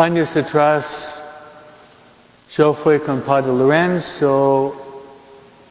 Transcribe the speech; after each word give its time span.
Años 0.00 0.34
atrás 0.34 1.22
yo 2.48 2.72
fui 2.72 3.00
con 3.00 3.20
Padre 3.20 3.52
Lorenzo 3.52 4.74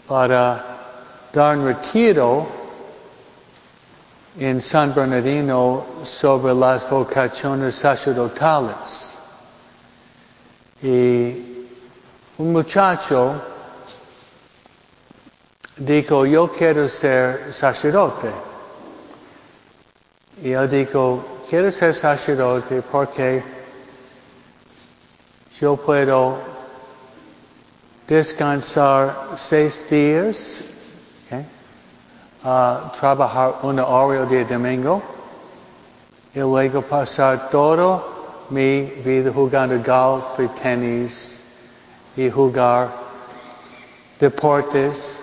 para 0.08 0.64
dar 1.34 1.58
un 1.58 1.66
retiro 1.66 2.48
en 4.38 4.62
San 4.62 4.94
Bernardino 4.94 5.84
sobre 6.04 6.54
las 6.54 6.88
vocaciones 6.88 7.74
sacerdotales. 7.74 9.18
Y 10.84 11.66
un 12.38 12.52
muchacho 12.54 13.34
dijo, 15.76 16.28
yo 16.28 16.52
quiero 16.52 16.88
ser 16.88 17.52
sacerdote. 17.52 18.30
Y 20.44 20.52
él 20.52 20.70
dijo, 20.70 21.42
quiero 21.50 21.72
ser 21.72 21.96
sacerdote 21.96 22.84
porque 22.84 23.59
yo 25.60 25.76
puedo 25.76 26.38
descansar 28.08 29.14
seis 29.36 29.86
días, 29.90 30.62
trabajar 32.98 33.56
una 33.64 33.86
hora 33.86 34.26
de 34.26 34.46
domingo 34.46 35.02
y 36.34 36.40
luego 36.40 36.82
pasar 36.82 37.50
todo 37.50 38.46
mi 38.50 38.84
vida 39.04 39.32
jugando 39.34 39.78
golf 39.84 40.40
y 40.40 40.48
tenis 40.62 41.44
y 42.16 42.30
jugar 42.30 42.88
deportes 44.18 45.22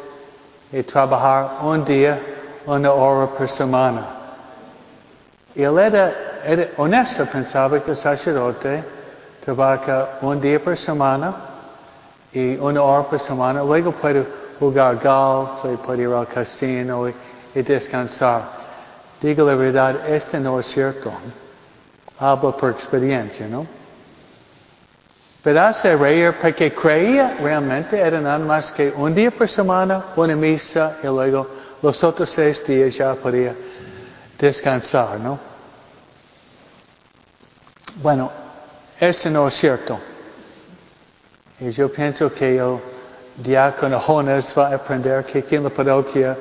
y 0.71 0.83
trabajar 0.83 1.61
un 1.63 1.83
día, 1.83 2.21
una 2.67 2.93
hora 2.93 3.27
por 3.27 3.49
semana. 3.49 4.05
Y 5.55 5.63
él 5.63 5.79
era, 5.79 6.13
era 6.45 6.69
honesto, 6.77 7.25
pensaba 7.25 7.83
que 7.83 7.93
el 7.93 7.97
sacerdote 7.97 8.96
trabaja 9.47 10.19
un 10.23 10.41
día 10.41 10.59
por 10.59 10.77
semana 10.77 11.33
y 12.33 12.57
una 12.57 12.83
hora 12.83 13.09
por 13.09 13.21
semana, 13.21 13.63
luego 13.63 13.93
puede 13.93 14.27
jugar 14.59 14.97
golf 14.97 15.65
y 15.73 15.77
puede 15.77 16.03
ir 16.03 16.09
al 16.09 16.27
casino 16.27 17.09
y, 17.09 17.15
descansar. 17.63 18.43
Digo 19.23 19.47
la 19.47 19.55
verdad, 19.55 20.09
este 20.09 20.41
no 20.41 20.59
es 20.59 20.67
cierto. 20.67 21.13
Hablo 22.19 22.57
por 22.57 22.73
experiencia, 22.73 23.47
¿no? 23.47 23.65
Pero 25.45 25.61
hace 25.61 25.95
reír 25.95 26.35
porque 26.43 26.75
creía 26.75 27.37
realmente 27.41 28.01
era 28.01 28.21
nada 28.21 28.39
más 28.41 28.73
que 28.73 28.93
un 28.97 29.15
día 29.15 29.31
por 29.31 29.49
semana, 29.49 30.07
una 30.17 30.35
misa 30.35 30.99
y 31.05 31.07
luego 31.07 31.47
los 31.83 32.03
otros 32.03 32.31
seis 32.31 32.67
días 32.67 32.97
ya 32.97 33.15
podía 33.15 33.55
descansar, 34.39 35.21
¿no? 35.21 35.39
Bueno, 38.03 38.46
eso 39.01 39.31
no 39.31 39.49
es 39.49 39.55
cierto. 39.55 39.99
Y 41.61 41.71
yo 41.71 41.91
pienso 41.91 42.33
que 42.33 42.59
el 42.59 42.79
diácono 43.37 43.99
Jonas 43.99 44.55
va 44.57 44.69
a 44.69 44.75
aprender 44.75 45.25
que 45.25 45.39
aquí 45.39 45.57
en 45.57 45.65
la 45.65 45.71
parroquia 45.71 46.37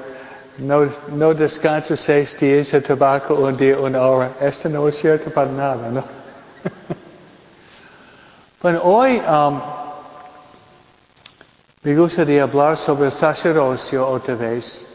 no, 0.58 0.88
no 1.12 1.34
descansa 1.34 1.98
seis 1.98 2.38
días 2.38 2.72
de 2.72 2.82
tabaco 2.82 3.36
un 3.36 3.58
día, 3.58 3.78
una 3.78 4.02
hora. 4.02 4.32
Esto 4.40 4.70
no 4.70 4.88
es 4.88 4.98
cierto 4.98 5.30
para 5.30 5.52
nada, 5.52 5.90
¿no? 5.90 6.02
bueno, 8.62 8.82
hoy 8.84 9.20
um, 9.20 9.62
me 11.84 11.96
gustaría 11.96 12.44
hablar 12.44 12.78
sobre 12.78 13.08
el 13.08 13.12
sacerdocio 13.12 14.08
otra 14.08 14.36
vez. 14.36 14.86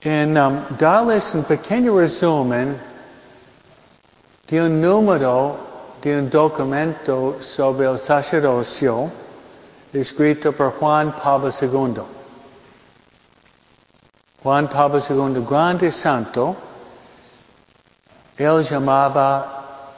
En 0.00 0.36
um, 0.36 0.62
darles 0.78 1.34
un 1.34 1.44
pequeño 1.44 1.98
resumen 1.98 2.76
de 4.48 4.62
un 4.62 4.80
número 4.80 5.56
de 6.00 6.18
un 6.18 6.30
documento 6.30 7.36
sobre 7.40 7.86
el 7.86 7.98
sacerdocio 7.98 9.10
escrito 9.92 10.52
por 10.52 10.72
Juan 10.78 11.12
Pablo 11.12 11.50
II. 11.50 12.02
Juan 14.42 14.68
Pablo 14.68 15.00
II, 15.00 15.44
grande 15.48 15.92
santo, 15.92 16.56
él 18.38 18.62
llamaba 18.62 19.92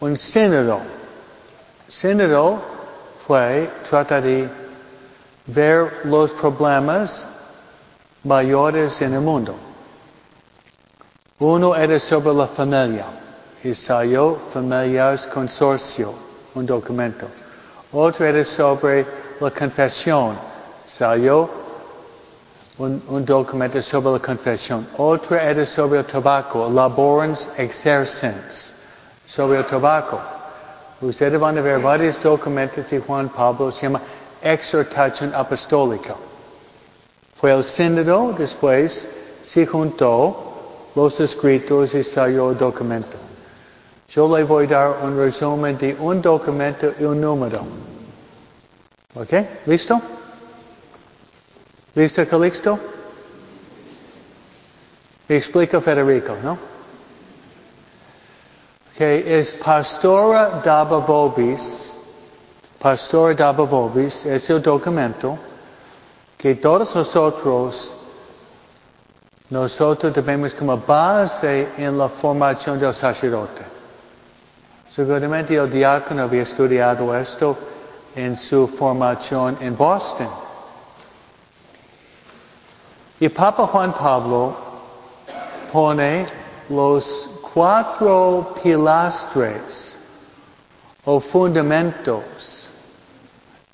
un 0.00 0.18
sínodo. 0.18 0.80
Sínodo 1.86 2.60
fue 3.26 3.70
tratar 3.88 4.22
de 4.22 4.50
ver 5.46 6.00
los 6.04 6.32
problemas 6.32 7.30
mayores 8.24 9.00
en 9.00 9.14
el 9.14 9.20
mundo. 9.20 9.67
Uno 11.40 11.76
era 11.76 12.00
sobre 12.00 12.34
la 12.34 12.48
familia. 12.48 13.04
Y 13.62 13.74
salió 13.74 14.38
Familiares 14.52 15.26
Consorcio, 15.26 16.12
un 16.54 16.66
documento. 16.66 17.26
Otro 17.92 18.26
era 18.26 18.44
sobre 18.44 19.06
la 19.40 19.50
confesión. 19.50 20.36
Salió 20.84 21.48
un, 22.78 23.02
un, 23.08 23.24
documento 23.24 23.80
sobre 23.82 24.12
la 24.12 24.18
confesión. 24.18 24.86
Otro 24.96 25.36
era 25.36 25.64
sobre 25.64 26.00
el 26.00 26.06
tabaco, 26.06 26.68
laborans 26.70 27.48
exercens, 27.56 28.74
sobre 29.24 29.58
el 29.58 29.66
tabaco. 29.66 30.20
Ustedes 31.00 31.38
van 31.38 31.58
a 31.58 31.60
ver 31.60 31.78
varios 31.80 32.20
documentos 32.20 32.90
de 32.90 32.98
Juan 32.98 33.28
Pablo, 33.28 33.70
se 33.70 33.82
llama 33.82 34.00
exhortación 34.42 35.32
apostólica. 35.34 36.16
Fue 37.36 37.52
el 37.52 37.62
sínodo, 37.62 38.32
después 38.36 39.08
se 39.44 39.64
juntó 39.64 40.47
los 40.94 41.18
escritos 41.20 41.94
y 41.94 42.04
salió 42.04 42.50
el 42.50 42.58
documento. 42.58 43.16
Yo 44.08 44.36
le 44.36 44.44
voy 44.44 44.66
a 44.66 44.68
dar 44.68 44.98
un 45.02 45.18
resumen 45.18 45.76
de 45.76 45.96
un 45.98 46.22
documento 46.22 46.94
y 46.98 47.04
un 47.04 47.20
número. 47.20 47.62
¿Ok? 49.14 49.32
¿Listo? 49.66 50.00
¿Listo, 51.94 52.26
Calixto? 52.26 52.78
Me 55.28 55.36
explica 55.36 55.80
Federico, 55.80 56.36
¿no? 56.42 56.52
Ok, 56.52 59.00
es 59.00 59.54
Pastora 59.56 60.62
Daba 60.64 60.98
Vobis. 60.98 61.98
Pastora 62.78 63.34
Daba 63.34 63.64
Vobis 63.64 64.24
es 64.24 64.48
el 64.48 64.62
documento 64.62 65.38
que 66.38 66.54
todos 66.54 66.96
nosotros 66.96 67.97
nosotros 69.50 70.12
debemos 70.12 70.54
como 70.54 70.76
base 70.76 71.68
en 71.78 71.96
la 71.96 72.08
formación 72.08 72.78
del 72.78 72.92
sacerdote. 72.92 73.62
Seguramente 74.90 75.54
el 75.54 75.70
diácono 75.70 76.22
había 76.22 76.42
estudiado 76.42 77.16
esto 77.16 77.56
en 78.14 78.36
su 78.36 78.66
formación 78.68 79.56
en 79.60 79.76
Boston. 79.76 80.28
Y 83.20 83.28
Papa 83.28 83.66
Juan 83.66 83.92
Pablo 83.92 84.56
pone 85.72 86.26
los 86.68 87.30
cuatro 87.54 88.54
pilastres 88.62 89.98
o 91.04 91.20
fundamentos 91.20 92.70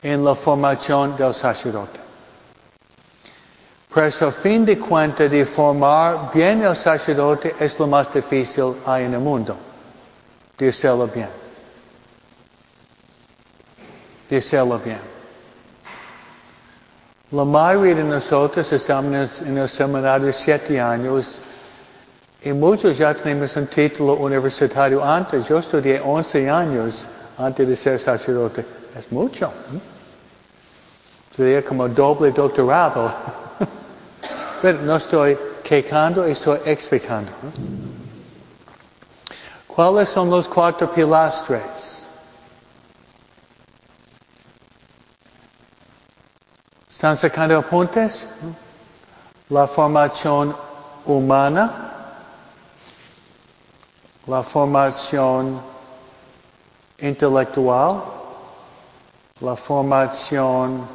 en 0.03 0.25
la 0.25 0.35
formación 0.35 1.17
del 1.17 1.35
sacerdote. 1.35 2.04
Pues 3.95 4.21
a 4.23 4.33
fin 4.33 4.65
de 4.65 4.77
cuentas 4.77 5.31
de 5.31 5.47
formar 5.47 6.33
bien 6.35 6.65
el 6.65 6.75
sacerdote 6.75 7.55
es 7.61 7.79
lo 7.79 7.87
más 7.87 8.13
difícil 8.13 8.75
hay 8.85 9.05
en 9.05 9.15
el 9.15 9.21
mundo. 9.21 9.57
De 10.59 10.69
hacerlo 10.69 11.07
bien. 11.07 11.29
De 14.29 14.39
hacerlo 14.39 14.81
bien. 14.81 14.99
La 17.31 17.45
mayoría 17.45 17.95
de 17.95 18.03
nosotros 18.03 18.73
estamos 18.73 19.43
en 19.43 19.59
el 19.59 19.69
seminario 19.69 20.33
siete 20.33 20.81
años 20.81 21.41
y 22.43 22.53
muchos 22.53 22.99
ya 22.99 23.15
tenemos 23.15 23.55
un 23.55 23.69
título 23.69 24.15
universitario 24.15 25.05
antes. 25.05 25.47
Yo 25.47 25.61
estudié 25.61 26.01
11 26.05 26.51
años 26.51 27.07
antes 27.39 27.69
de 27.69 27.77
ser 27.77 28.01
sacerdote. 28.01 28.67
Es 28.99 29.13
mucho. 29.13 29.53
Sería 31.31 31.65
como 31.65 31.89
doble 31.89 32.33
doctorado. 32.33 33.15
Pero 34.65 34.81
no 34.81 34.97
estoy 34.97 35.37
quejando, 35.63 36.25
estoy 36.25 36.59
explicando. 36.65 37.31
¿Cuáles 39.67 40.09
son 40.09 40.31
los 40.31 40.49
cuatro 40.49 40.91
pilastres? 40.91 42.07
¿Están 46.91 47.15
sacando 47.19 47.59
apuntes? 47.59 48.27
La 49.51 49.67
formación 49.67 50.57
humana, 51.05 52.15
la 54.27 54.43
formación 54.43 55.61
intelectual, 57.01 58.03
la 59.41 59.57
formación 59.57 60.89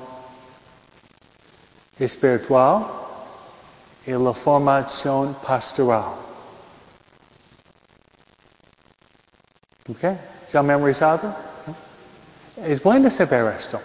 espiritual, 1.99 2.98
y 4.05 4.11
la 4.11 4.33
formación 4.33 5.35
pastoral. 5.45 6.13
¿Ok? 9.89 10.15
¿Ya 10.53 10.61
memorizado? 10.63 11.33
Es 12.63 12.81
bueno 12.83 13.09
saber 13.09 13.55
esto. 13.57 13.79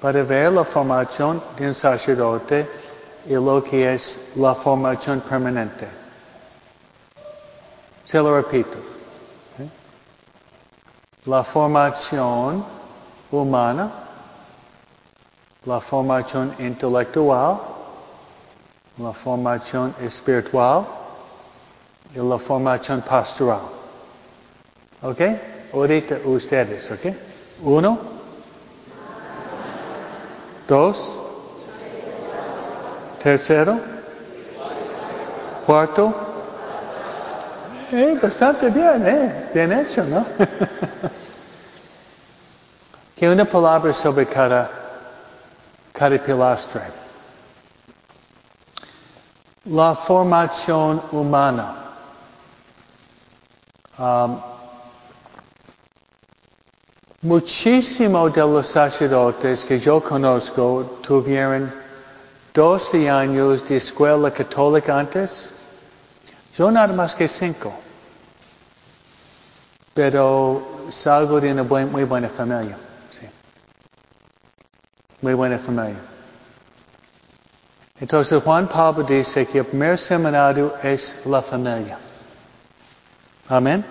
Para 0.00 0.22
ver 0.22 0.52
la 0.52 0.64
formación 0.64 1.42
de 1.56 1.68
un 1.68 1.74
sacerdote 1.74 2.68
y 3.26 3.34
lo 3.34 3.62
que 3.62 3.94
es 3.94 4.18
la 4.36 4.54
formación 4.54 5.20
permanente. 5.20 5.86
Se 8.04 8.18
lo 8.18 8.34
repito. 8.36 8.78
La 11.26 11.44
formación 11.44 12.64
humana, 13.30 13.90
la 15.66 15.80
formación 15.80 16.54
intelectual, 16.58 17.60
la 18.98 19.12
formación 19.12 19.94
espiritual 20.00 20.84
y 22.14 22.18
la 22.18 22.38
formación 22.38 23.00
pastoral. 23.02 23.60
¿Ok? 25.02 25.20
Ahorita 25.72 26.16
ustedes, 26.24 26.90
¿ok? 26.90 27.14
Uno. 27.62 27.98
Dos. 30.66 31.18
Tercero. 33.22 33.78
Cuarto. 35.66 36.14
Eh, 37.92 38.18
bastante 38.22 38.70
bien, 38.70 39.06
¿eh? 39.06 39.50
Bien 39.52 39.72
hecho, 39.72 40.04
¿no? 40.04 40.24
que 43.16 43.28
una 43.28 43.44
palabra 43.44 43.92
sobre 43.92 44.26
cada, 44.26 44.70
cada 45.92 46.18
pilastre. 46.18 46.82
La 49.66 49.94
formación 49.94 51.02
humana. 51.12 51.74
Um, 53.98 54.40
muchísimo 57.20 58.30
de 58.30 58.40
los 58.40 58.66
sacerdotes 58.66 59.62
que 59.64 59.78
yo 59.78 60.02
conozco 60.02 60.98
tuvieron 61.02 61.70
12 62.54 63.10
años 63.10 63.68
de 63.68 63.76
escuela 63.76 64.30
católica 64.30 64.98
antes. 64.98 65.50
Yo 66.56 66.70
nada 66.70 66.94
más 66.94 67.14
que 67.14 67.28
cinco. 67.28 67.72
Pero 69.92 70.86
salgo 70.88 71.38
de 71.38 71.52
una 71.52 71.64
muy 71.64 72.04
buena 72.04 72.30
familia. 72.30 72.78
Sí. 73.10 73.26
Muy 75.20 75.34
buena 75.34 75.58
familia. 75.58 76.00
Entonces 78.00 78.42
Juan 78.42 78.66
Pablo 78.66 79.04
dice 79.04 79.46
que 79.46 79.58
el 79.58 79.66
primer 79.66 79.98
seminario 79.98 80.72
es 80.82 81.16
la 81.26 81.42
familia. 81.42 81.98
Amén. 83.48 83.84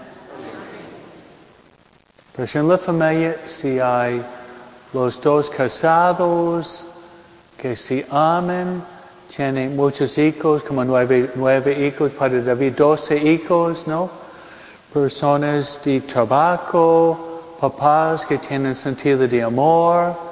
Pues 2.36 2.56
en 2.56 2.68
la 2.68 2.78
familia 2.78 3.38
si 3.46 3.80
hay 3.80 4.24
los 4.94 5.22
dos 5.22 5.50
casados 5.50 6.88
que 7.58 7.76
se 7.76 8.08
amen, 8.10 8.82
tienen 9.28 9.76
muchos 9.76 10.18
hijos, 10.18 10.64
como 10.64 10.84
nueve, 10.84 11.32
nueve 11.36 11.86
hijos 11.86 12.12
para 12.14 12.42
David, 12.42 12.74
doce 12.78 13.16
hijos, 13.18 13.86
¿no? 13.86 14.10
Personas 14.92 15.80
de 15.84 16.02
trabajo, 16.02 17.58
papás 17.60 18.26
que 18.26 18.40
tienen 18.40 18.76
sentido 18.76 19.28
de 19.28 19.44
amor, 19.44 20.29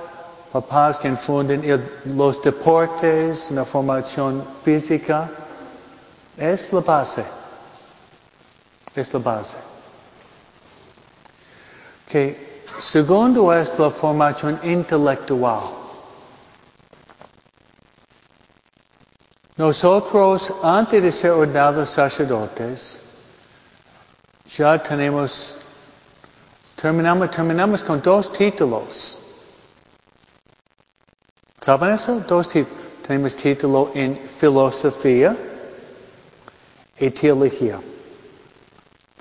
papás 0.51 0.97
que 0.97 1.07
infunden 1.07 1.61
los 2.05 2.41
deportes, 2.41 3.47
una 3.49 3.65
formación 3.65 4.44
física. 4.63 5.29
Es 6.38 6.71
la 6.71 6.81
base. 6.81 7.25
Es 8.95 9.13
la 9.13 9.19
base. 9.19 9.57
Que 12.09 12.61
segundo 12.79 13.51
es 13.53 13.77
la 13.77 13.89
formación 13.89 14.59
intelectual. 14.63 15.61
Nosotros, 19.57 20.53
antes 20.61 21.01
de 21.01 21.11
ser 21.11 21.31
ordenados 21.31 21.89
sacerdotes, 21.89 23.01
ya 24.55 24.81
tenemos, 24.81 25.57
terminamos, 26.79 27.31
terminamos 27.31 27.83
con 27.83 28.00
dos 28.01 28.31
títulos. 28.31 29.17
Dos. 31.67 32.47
Tenemos 33.05 33.35
título 33.35 33.91
en 33.93 34.15
filosofía 34.39 35.35
y 36.97 37.09
teología. 37.09 37.77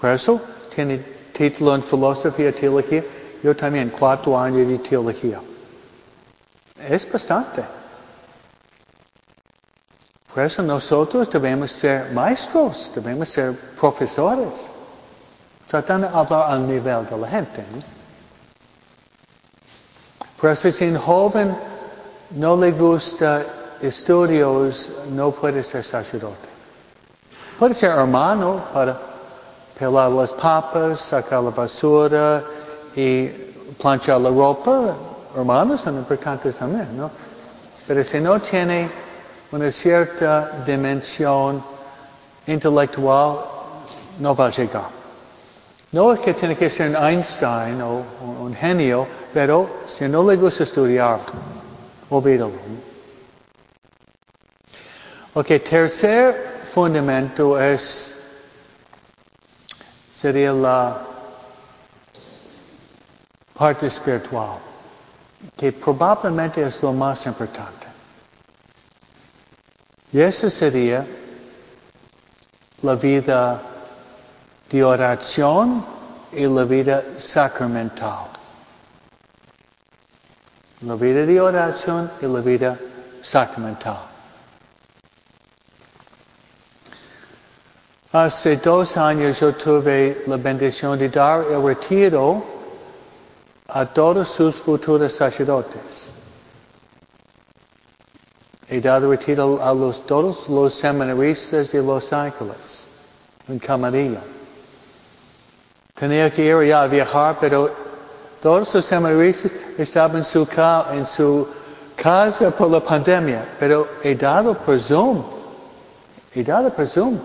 Por 0.00 0.10
eso, 0.10 0.40
tiene 0.72 0.98
título 1.32 1.74
en 1.74 1.82
filosofía 1.82 2.50
y 2.50 2.52
teología. 2.52 3.04
Yo 3.42 3.56
también, 3.56 3.90
cuatro 3.98 4.38
años 4.38 4.68
de 4.68 4.78
teología. 4.78 5.40
Es 6.88 7.10
bastante. 7.10 7.64
Por 10.32 10.44
eso 10.44 10.62
nosotros 10.62 11.28
debemos 11.28 11.72
ser 11.72 12.12
maestros, 12.12 12.92
debemos 12.94 13.28
ser 13.28 13.58
profesores, 13.80 14.70
tratando 15.66 16.08
de 16.08 16.14
hablar 16.16 16.52
al 16.52 16.68
nivel 16.68 17.06
de 17.06 17.18
la 17.18 17.28
gente. 17.28 17.64
Por 20.40 20.50
eso 20.50 20.70
si 20.70 20.84
un 20.84 20.96
joven 20.96 21.75
no 22.30 22.56
le 22.56 22.72
gusta 22.72 23.44
estudios, 23.80 24.90
no 25.10 25.30
puede 25.30 25.62
ser 25.62 25.84
sacerdote. 25.84 26.48
Puede 27.58 27.74
ser 27.74 27.90
hermano 27.90 28.62
para 28.72 28.98
pelar 29.78 30.10
las 30.10 30.32
papas, 30.32 31.00
sacar 31.00 31.42
la 31.42 31.50
basura 31.50 32.42
y 32.94 33.28
planchar 33.80 34.20
la 34.20 34.30
ropa. 34.30 34.94
Hermanos 35.36 35.82
son 35.82 35.96
importantes 35.96 36.56
también, 36.56 36.96
¿no? 36.96 37.10
Pero 37.86 38.02
si 38.02 38.20
no 38.20 38.40
tiene 38.40 38.90
una 39.52 39.70
cierta 39.70 40.62
dimensión 40.66 41.62
intelectual 42.46 43.38
no 44.18 44.34
va 44.34 44.46
a 44.46 44.50
llegar. 44.50 44.96
No 45.92 46.12
es 46.12 46.20
que 46.20 46.34
tiene 46.34 46.56
que 46.56 46.68
ser 46.68 46.90
un 46.90 46.96
Einstein 46.96 47.80
o 47.80 48.02
un 48.40 48.54
genio, 48.54 49.06
pero 49.32 49.68
si 49.86 50.08
no 50.08 50.28
le 50.28 50.36
gusta 50.36 50.64
estudiar, 50.64 51.20
olvídalo. 52.10 52.52
Ok, 55.34 55.48
tercer 55.68 56.62
fundamento 56.72 57.60
es, 57.60 58.16
sería 60.12 60.52
la 60.52 60.98
parte 63.54 63.86
espiritual, 63.86 64.58
que 65.56 65.72
probablemente 65.72 66.62
es 66.62 66.82
lo 66.82 66.92
más 66.92 67.26
importante. 67.26 67.86
Y 70.12 70.20
esa 70.20 70.48
sería 70.48 71.06
la 72.82 72.94
vida 72.94 73.60
de 74.70 74.84
oración 74.84 75.84
y 76.32 76.46
la 76.46 76.64
vida 76.64 77.02
sacramental. 77.18 78.35
La 80.82 80.94
vida 80.94 81.24
de 81.24 81.40
oración 81.40 82.10
y 82.20 82.26
la 82.26 82.40
vida 82.40 82.78
sacramental. 83.22 83.96
Hace 88.12 88.56
dos 88.58 88.96
años 88.96 89.40
yo 89.40 89.54
tuve 89.54 90.22
la 90.26 90.36
bendición 90.36 90.98
de 90.98 91.08
dar 91.08 91.44
el 91.50 91.62
retiro 91.62 92.44
a 93.68 93.86
todos 93.86 94.28
sus 94.28 94.56
futuros 94.56 95.14
sacerdotes. 95.14 96.12
He 98.68 98.80
dado 98.80 99.10
retiro 99.10 99.62
a 99.62 99.72
los, 99.72 100.04
todos 100.06 100.48
los 100.48 100.74
seminaristas 100.74 101.70
de 101.70 101.82
Los 101.82 102.12
Ángeles, 102.12 102.86
en 103.48 103.58
Camarillo. 103.58 104.18
Tenía 105.94 106.30
que 106.30 106.44
ir 106.44 106.54
allá 106.54 106.82
a 106.82 106.86
viajar, 106.86 107.38
pero 107.40 107.85
todos 108.40 108.74
los 108.74 108.84
seminaristas 108.84 109.52
estaban 109.78 110.18
en 110.18 110.24
su, 110.24 110.48
en 110.92 111.06
su 111.06 111.48
casa 111.96 112.50
por 112.50 112.70
la 112.70 112.80
pandemia, 112.80 113.44
pero 113.58 113.88
he 114.02 114.14
dado 114.14 114.54
por 114.54 114.78
Zoom. 114.78 115.22
He 116.34 116.44
dado 116.44 116.70
por 116.70 116.86
Zoom 116.86 117.18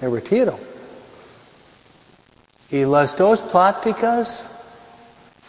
el 0.00 0.12
retiro. 0.12 0.56
Y 2.70 2.84
las 2.84 3.16
dos 3.16 3.40
pláticas 3.40 4.48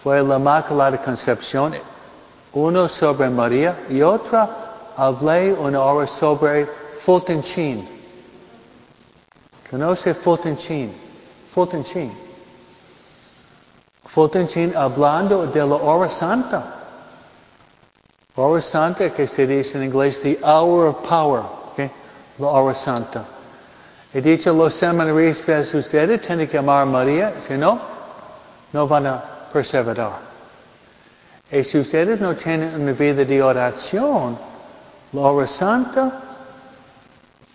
fue 0.03 0.21
la 0.21 0.35
Inmaculada 0.35 1.01
Concepción, 1.01 1.73
uno 2.51 2.89
sobre 2.89 3.29
María 3.29 3.77
y 3.89 4.01
otra 4.01 4.49
hablé 4.97 5.53
una 5.53 5.81
hora 5.81 6.05
sobre 6.05 6.65
Fulton 7.05 7.41
Sheen. 7.41 7.87
¿Conoce 9.69 10.13
Fulton 10.13 10.55
Sheen? 10.55 10.93
Fulton 11.53 11.83
Sheen. 11.83 12.22
Fulton 14.13 14.47
hablando 14.75 15.47
de 15.47 15.65
la 15.65 15.75
hora 15.75 16.07
santa. 16.07 16.63
Hora 18.35 18.61
santa 18.61 19.09
que 19.09 19.27
se 19.27 19.47
dice 19.47 19.75
en 19.77 19.85
inglés 19.85 20.21
the 20.21 20.37
hour 20.43 20.85
of 20.89 21.03
power. 21.07 21.43
Okay? 21.71 21.89
La 22.37 22.47
hora 22.49 22.75
santa. 22.75 23.25
He 24.13 24.21
dicho 24.21 24.51
a 24.51 24.53
los 24.53 24.75
seminaristas, 24.75 25.73
ustedes 25.73 26.21
tienen 26.21 26.47
que 26.47 26.59
amar 26.59 26.83
a 26.83 26.85
María, 26.85 27.41
si 27.41 27.55
no, 27.55 27.81
no 28.71 28.87
van 28.87 29.07
a 29.07 29.23
perseverar. 29.51 30.11
Y 31.51 31.63
si 31.63 31.79
ustedes 31.79 32.19
no 32.19 32.35
tienen 32.35 32.79
una 32.79 32.91
vida 32.91 33.25
de 33.25 33.41
oración, 33.41 34.37
la 35.11 35.21
hora 35.21 35.47
santa, 35.47 36.21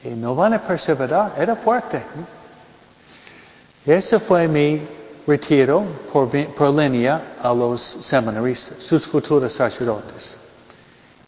y 0.03 0.09
no 0.09 0.35
van 0.35 0.55
a 0.55 0.59
perseverar, 0.59 1.35
era 1.39 1.55
fuerte. 1.55 2.03
Ese 3.87 4.19
fue 4.19 4.49
mi 4.49 4.98
retiro 5.29 5.85
por, 6.11 6.75
línea 6.75 7.37
a 7.43 7.53
los 7.53 7.83
seminaristas, 8.01 8.83
sus 8.83 9.07
futuros 9.07 9.53
sacerdotes. 9.53 10.35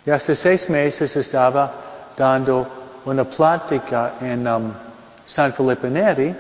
Y 0.06 0.10
hace 0.10 0.34
seis 0.34 0.70
meses 0.70 1.14
estaba 1.16 1.70
dando 2.16 2.66
una 3.04 3.24
plática 3.24 4.14
en 4.22 4.46
um, 4.48 4.72
San 5.26 5.52
Felipe 5.52 5.90
Neri, 5.90 6.34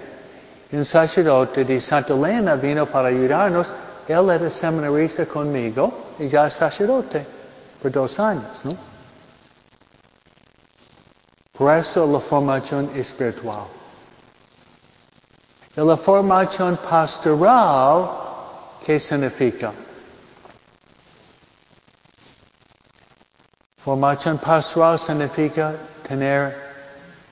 un 0.72 0.84
sacerdote 0.84 1.64
de 1.66 1.80
Santa 1.80 2.14
Elena 2.14 2.54
vino 2.54 2.86
para 2.86 3.08
ayudarnos. 3.08 3.70
Él 4.08 4.30
era 4.30 4.48
seminarista 4.48 5.26
conmigo 5.26 6.14
y 6.18 6.28
ya 6.28 6.48
sacerdote 6.48 7.26
por 7.82 7.90
dos 7.90 8.18
años, 8.18 8.64
¿no? 8.64 8.74
Por 11.52 11.76
eso 11.76 12.10
la 12.10 12.20
formación 12.20 12.90
espiritual. 12.96 13.79
Y 15.76 15.80
la 15.80 15.96
formación 15.96 16.76
pastoral, 16.78 18.10
¿qué 18.84 18.98
significa? 18.98 19.72
Formación 23.78 24.38
pastoral 24.38 24.98
significa 24.98 25.74
tener 26.06 26.56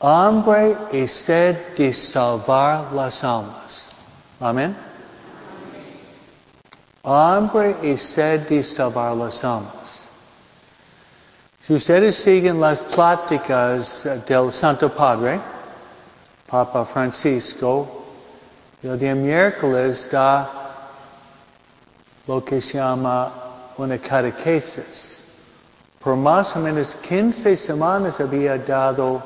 hambre 0.01 0.77
y 0.93 1.09
sed 1.09 1.77
de 1.77 1.93
salvar 1.93 2.93
las 2.93 3.25
almas. 3.25 3.91
Amén. 4.41 4.77
Hambre 7.03 7.77
y 7.83 7.97
sed 7.97 8.49
de 8.49 8.63
salvar 8.63 9.17
las 9.17 9.43
almas. 9.43 10.09
Si 11.67 11.75
ustedes 11.75 12.15
siguen 12.17 12.61
las 12.61 12.83
pláticas 12.83 14.09
del 14.27 14.53
Santo 14.53 14.89
Padre, 14.91 15.41
Papa 16.47 16.85
Francisco, 16.85 18.08
el 18.83 18.97
día 18.99 19.15
miércoles 19.15 20.07
da 20.11 20.49
lo 22.27 22.45
que 22.45 22.61
se 22.61 22.79
llama 22.79 23.33
una 23.77 23.99
catequesis. 23.99 25.25
Por 25.99 26.15
más 26.17 26.55
o 26.55 26.61
menos 26.61 26.95
15 26.95 27.57
semanas 27.57 28.21
había 28.21 28.57
dado 28.57 29.21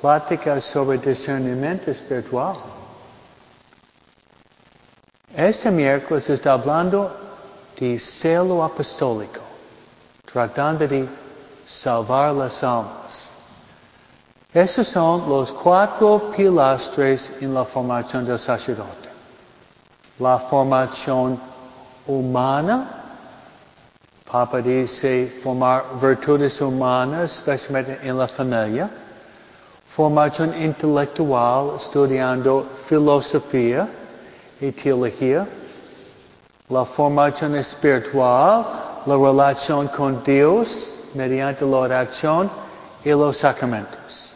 pláticas 0.00 0.64
sobre 0.64 0.98
discernimiento 0.98 1.90
espiritual. 1.90 2.56
Este 5.34 5.70
miércoles 5.70 6.28
está 6.28 6.52
hablando 6.52 7.10
de 7.78 7.98
celo 7.98 8.62
apostólico, 8.62 9.40
tratando 10.30 10.86
de 10.86 11.08
salvar 11.64 12.34
las 12.34 12.62
almas. 12.62 13.17
Esos 14.58 14.88
son 14.88 15.28
los 15.28 15.52
cuatro 15.52 16.32
pilastres 16.36 17.32
en 17.40 17.54
la 17.54 17.64
formación 17.64 18.24
del 18.24 18.40
sacerdote. 18.40 19.08
La 20.18 20.36
formación 20.36 21.38
humana, 22.08 22.88
Papa 24.28 24.60
dice 24.60 25.30
formar 25.44 25.84
virtudes 26.02 26.60
humanas, 26.60 27.36
especialmente 27.36 28.00
en 28.02 28.18
la 28.18 28.26
familia. 28.26 28.90
Formación 29.86 30.52
intelectual, 30.60 31.76
estudiando 31.76 32.66
filosofía 32.88 33.86
y 34.60 34.72
teología. 34.72 35.46
La 36.68 36.84
formación 36.84 37.54
espiritual, 37.54 38.66
la 39.06 39.16
relación 39.16 39.86
con 39.86 40.20
Dios 40.24 40.90
mediante 41.14 41.64
la 41.64 41.76
oración 41.76 42.50
y 43.04 43.10
los 43.10 43.36
sacramentos. 43.36 44.34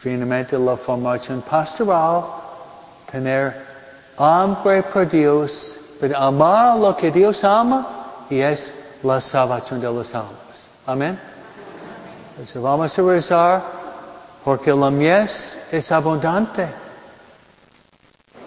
Finalmente 0.00 0.56
la 0.56 0.76
formación 0.76 1.42
pastoral, 1.42 2.24
tener 3.10 3.52
hambre 4.16 4.82
por 4.84 5.08
Dios, 5.08 5.78
pero 5.98 6.16
amar 6.16 6.78
lo 6.78 6.96
que 6.96 7.10
Dios 7.10 7.42
ama 7.42 8.24
y 8.30 8.38
es 8.38 8.72
la 9.02 9.20
salvación 9.20 9.80
de 9.80 9.92
las 9.92 10.14
almas. 10.14 10.70
Amén. 10.86 11.18
Entonces 12.30 12.62
vamos 12.62 12.96
a 12.96 13.02
rezar 13.02 13.62
porque 14.44 14.72
la 14.72 14.88
mies 14.88 15.60
es 15.72 15.90
abundante, 15.90 16.68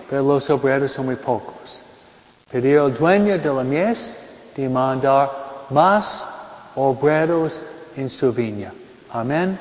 pero 0.09 0.23
los 0.23 0.49
obreros 0.49 0.93
son 0.93 1.07
muy 1.07 1.17
pocos. 1.17 1.81
Pedir 2.49 2.79
al 2.79 2.97
dueño 2.97 3.37
de 3.37 3.53
la 3.53 3.63
mies 3.63 4.15
de 4.55 4.69
mandar 4.69 5.29
más 5.69 6.25
obreros 6.75 7.61
en 7.97 8.09
su 8.09 8.31
viña. 8.31 8.71
Amén. 9.11 9.59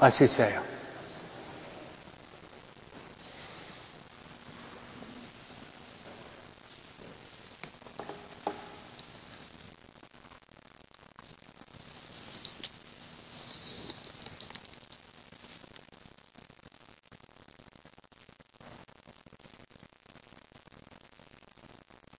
Así 0.00 0.28
sea. 0.28 0.73